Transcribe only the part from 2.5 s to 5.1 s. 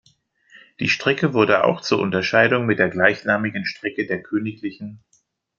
mit der gleichnamigen Strecke der Königl.